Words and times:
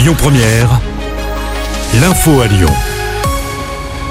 Lyon 0.00 0.14
Première, 0.16 0.80
l'info 2.00 2.40
à 2.40 2.46
Lyon. 2.46 2.70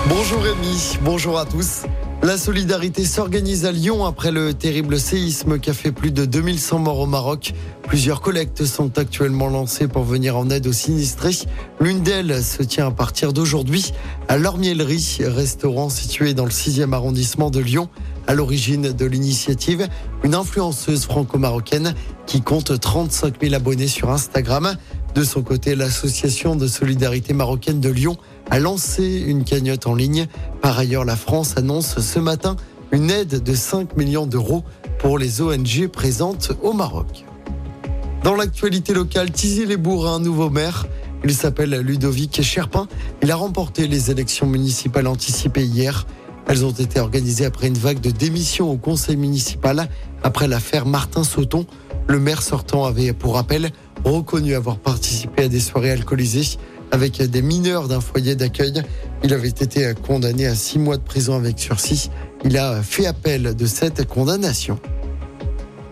Bonjour 0.08 0.40
Rémi, 0.40 1.00
bonjour 1.02 1.40
à 1.40 1.46
tous. 1.46 1.82
La 2.22 2.38
solidarité 2.38 3.06
s'organise 3.06 3.66
à 3.66 3.72
Lyon 3.72 4.06
après 4.06 4.32
le 4.32 4.54
terrible 4.54 5.00
séisme 5.00 5.58
qui 5.58 5.72
a 5.72 5.74
fait 5.74 5.92
plus 5.92 6.12
de 6.12 6.26
2100 6.26 6.78
morts 6.78 7.00
au 7.00 7.06
Maroc. 7.08 7.54
Plusieurs 7.88 8.22
collectes 8.22 8.66
sont 8.66 9.00
actuellement 9.00 9.48
lancées 9.48 9.88
pour 9.88 10.04
venir 10.04 10.38
en 10.38 10.52
aide 10.52 10.68
aux 10.68 10.74
sinistrés. 10.74 11.36
L'une 11.80 12.02
d'elles 12.02 12.44
se 12.44 12.62
tient 12.62 12.86
à 12.86 12.92
partir 12.92 13.34
d'aujourd'hui 13.34 13.92
à 14.28 14.38
l'Ormiellerie, 14.38 15.22
restaurant 15.22 15.90
situé 15.90 16.36
dans 16.36 16.46
le 16.46 16.52
6e 16.52 16.94
arrondissement 16.94 17.50
de 17.50 17.62
Lyon. 17.62 17.90
À 18.28 18.36
l'origine 18.36 18.92
de 18.94 19.06
l'initiative, 19.06 19.88
une 20.24 20.36
influenceuse 20.36 21.06
franco-marocaine 21.06 21.96
qui 22.28 22.44
compte 22.44 22.80
35 22.80 23.42
000 23.42 23.56
abonnés 23.56 23.88
sur 23.88 24.12
Instagram. 24.12 24.76
De 25.16 25.24
son 25.24 25.42
côté, 25.42 25.76
l'association 25.76 26.56
de 26.56 26.68
solidarité 26.68 27.34
marocaine 27.34 27.80
de 27.80 27.90
Lyon 27.90 28.18
a 28.50 28.60
lancé 28.60 29.24
une 29.26 29.44
cagnotte 29.44 29.88
en 29.88 29.96
ligne. 29.96 30.28
Par 30.62 30.78
ailleurs, 30.78 31.06
la 31.06 31.16
France 31.16 31.56
annonce 31.58 32.00
ce 32.00 32.20
matin 32.20 32.56
une 32.92 33.12
aide 33.12 33.44
de 33.44 33.54
5 33.54 33.98
millions 33.98 34.26
d'euros 34.26 34.64
pour 35.00 35.18
les 35.18 35.42
ONG 35.42 35.88
présentes 35.88 36.52
au 36.62 36.74
Maroc. 36.74 37.26
Dans 38.24 38.36
l'actualité 38.36 38.94
locale, 38.94 39.32
Tizy-les-Bourgs 39.32 40.08
a 40.08 40.12
un 40.12 40.20
nouveau 40.20 40.50
maire. 40.50 40.86
Il 41.24 41.34
s'appelle 41.34 41.80
Ludovic 41.80 42.42
Cherpin. 42.42 42.88
Il 43.22 43.32
a 43.32 43.36
remporté 43.36 43.88
les 43.88 44.12
élections 44.12 44.46
municipales 44.46 45.08
anticipées 45.08 45.66
hier. 45.66 46.06
Elles 46.48 46.66
ont 46.66 46.72
été 46.72 47.00
organisées 47.00 47.46
après 47.46 47.68
une 47.68 47.78
vague 47.78 48.00
de 48.00 48.10
démissions 48.10 48.72
au 48.72 48.78
conseil 48.78 49.18
municipal 49.18 49.88
après 50.24 50.48
l'affaire 50.48 50.86
Martin 50.86 51.24
Sauton. 51.24 51.66
Le 52.08 52.20
maire 52.20 52.42
sortant 52.42 52.86
avait, 52.86 53.14
pour 53.14 53.36
rappel, 53.36 53.72
reconnu 54.04 54.56
avoir 54.56 54.78
participé 54.78 55.44
à 55.44 55.48
des 55.48 55.60
soirées 55.60 55.92
alcoolisées 55.92 56.58
avec 56.92 57.22
des 57.22 57.42
mineurs 57.42 57.88
d'un 57.88 58.02
foyer 58.02 58.36
d'accueil. 58.36 58.82
Il 59.24 59.34
avait 59.34 59.50
été 59.50 59.94
condamné 60.06 60.48
à 60.48 60.56
six 60.56 60.80
mois 60.80 60.98
de 60.98 61.04
prison 61.04 61.36
avec 61.36 61.60
sursis. 61.60 62.10
Il 62.44 62.58
a 62.58 62.82
fait 62.82 63.06
appel 63.06 63.56
de 63.56 63.66
cette 63.66 64.08
condamnation. 64.08 64.80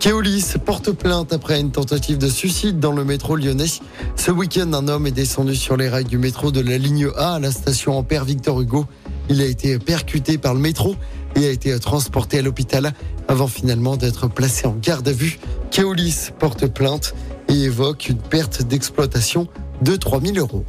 Keolis 0.00 0.54
porte 0.64 0.92
plainte 0.92 1.32
après 1.32 1.60
une 1.60 1.72
tentative 1.72 2.18
de 2.18 2.28
suicide 2.28 2.78
dans 2.78 2.92
le 2.92 3.04
métro 3.04 3.34
lyonnais. 3.34 3.66
Ce 4.14 4.30
week-end, 4.30 4.72
un 4.72 4.86
homme 4.86 5.08
est 5.08 5.12
descendu 5.12 5.56
sur 5.56 5.76
les 5.76 5.88
rails 5.88 6.04
du 6.04 6.18
métro 6.18 6.52
de 6.52 6.60
la 6.60 6.78
ligne 6.78 7.08
A 7.16 7.34
à 7.34 7.38
la 7.40 7.50
station 7.50 7.98
Ampère 7.98 8.24
Victor 8.24 8.60
Hugo. 8.60 8.86
Il 9.28 9.42
a 9.42 9.44
été 9.44 9.78
percuté 9.80 10.38
par 10.38 10.54
le 10.54 10.60
métro 10.60 10.94
et 11.34 11.46
a 11.46 11.50
été 11.50 11.76
transporté 11.80 12.38
à 12.38 12.42
l'hôpital 12.42 12.92
avant 13.26 13.48
finalement 13.48 13.96
d'être 13.96 14.28
placé 14.28 14.66
en 14.66 14.76
garde 14.80 15.08
à 15.08 15.12
vue. 15.12 15.40
Keolis 15.72 16.30
porte 16.38 16.66
plainte 16.68 17.14
et 17.48 17.62
évoque 17.62 18.08
une 18.08 18.18
perte 18.18 18.62
d'exploitation 18.62 19.48
de 19.82 19.96
3000 19.96 20.38
euros. 20.38 20.64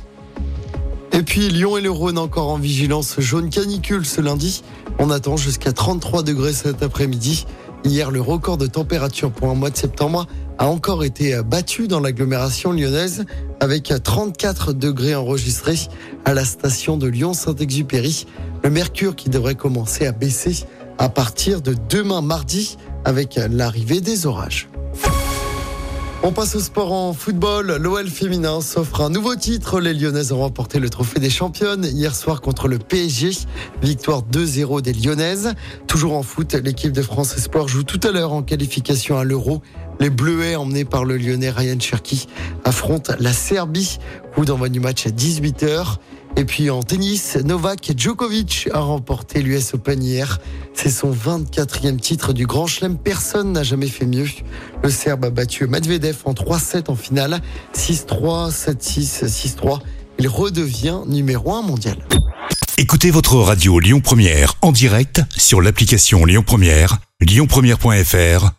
Et 1.11 1.23
puis 1.23 1.49
Lyon 1.49 1.77
et 1.77 1.81
le 1.81 1.91
Rhône 1.91 2.17
encore 2.17 2.49
en 2.49 2.57
vigilance 2.57 3.19
jaune 3.19 3.49
canicule 3.49 4.05
ce 4.05 4.21
lundi. 4.21 4.63
On 4.99 5.09
attend 5.09 5.37
jusqu'à 5.37 5.73
33 5.73 6.23
degrés 6.23 6.53
cet 6.53 6.83
après-midi. 6.83 7.45
Hier, 7.83 8.11
le 8.11 8.21
record 8.21 8.57
de 8.57 8.67
température 8.67 9.31
pour 9.31 9.49
un 9.49 9.55
mois 9.55 9.69
de 9.69 9.77
septembre 9.77 10.27
a 10.57 10.67
encore 10.67 11.03
été 11.03 11.41
battu 11.43 11.87
dans 11.87 11.99
l'agglomération 11.99 12.71
lyonnaise 12.71 13.25
avec 13.59 13.93
34 14.03 14.73
degrés 14.73 15.15
enregistrés 15.15 15.79
à 16.25 16.33
la 16.33 16.45
station 16.45 16.97
de 16.97 17.07
Lyon-Saint-Exupéry. 17.07 18.27
Le 18.63 18.69
mercure 18.69 19.15
qui 19.15 19.29
devrait 19.29 19.55
commencer 19.55 20.05
à 20.05 20.11
baisser 20.11 20.65
à 20.97 21.07
partir 21.09 21.61
de 21.61 21.75
demain 21.89 22.21
mardi 22.21 22.77
avec 23.05 23.39
l'arrivée 23.49 24.01
des 24.01 24.25
orages. 24.25 24.69
On 26.21 26.33
passe 26.33 26.53
au 26.55 26.59
sport 26.59 26.91
en 26.91 27.13
football. 27.13 27.77
L'OL 27.77 28.09
féminin 28.09 28.59
s'offre 28.59 28.99
un 28.99 29.09
nouveau 29.09 29.35
titre. 29.35 29.79
Les 29.79 29.93
Lyonnaises 29.93 30.33
ont 30.33 30.39
remporté 30.39 30.77
le 30.77 30.89
trophée 30.89 31.21
des 31.21 31.29
championnes 31.29 31.85
hier 31.85 32.13
soir 32.13 32.41
contre 32.41 32.67
le 32.67 32.77
PSG. 32.77 33.31
Victoire 33.81 34.23
2-0 34.23 34.81
des 34.81 34.91
Lyonnaises. 34.91 35.53
Toujours 35.87 36.17
en 36.17 36.23
foot, 36.23 36.55
l'équipe 36.55 36.91
de 36.91 37.01
France 37.01 37.37
Espoir 37.37 37.69
joue 37.69 37.83
tout 37.83 38.01
à 38.03 38.11
l'heure 38.11 38.33
en 38.33 38.43
qualification 38.43 39.17
à 39.17 39.23
l'Euro. 39.23 39.61
Les 39.99 40.09
Bleuets, 40.09 40.55
emmenés 40.55 40.85
par 40.85 41.03
le 41.03 41.17
Lyonnais 41.17 41.49
Ryan 41.49 41.79
Cherki, 41.79 42.27
affrontent 42.63 43.13
la 43.19 43.33
Serbie. 43.33 43.99
Coup 44.33 44.45
d'envoi 44.45 44.69
du 44.69 44.79
match 44.79 45.05
à 45.05 45.09
18h. 45.09 45.97
Et 46.37 46.45
puis 46.45 46.69
en 46.69 46.83
tennis, 46.83 47.37
Novak 47.43 47.91
Djokovic 47.97 48.69
a 48.71 48.79
remporté 48.79 49.41
l'US 49.41 49.73
Open 49.73 50.01
hier. 50.01 50.39
C'est 50.73 50.89
son 50.89 51.11
24e 51.11 51.97
titre 51.97 52.31
du 52.31 52.47
Grand 52.47 52.67
Chelem. 52.67 52.97
Personne 52.97 53.51
n'a 53.51 53.63
jamais 53.63 53.87
fait 53.87 54.05
mieux. 54.05 54.27
Le 54.83 54.89
Serbe 54.89 55.25
a 55.25 55.29
battu 55.31 55.67
Medvedev 55.67 56.17
en 56.23 56.33
3-7 56.33 56.89
en 56.89 56.95
finale. 56.95 57.41
6-3, 57.75 58.51
7-6, 58.51 59.25
6-3. 59.25 59.79
Il 60.17 60.27
redevient 60.29 60.99
numéro 61.07 61.53
1 61.53 61.61
mondial. 61.63 61.97
Écoutez 62.77 63.11
votre 63.11 63.35
radio 63.35 63.79
Lyon 63.79 63.99
Première 63.99 64.53
en 64.61 64.71
direct 64.71 65.21
sur 65.35 65.61
l'application 65.61 66.23
Lyon 66.23 66.43
Première, 66.45 66.99
lyonpremière.fr 67.19 68.58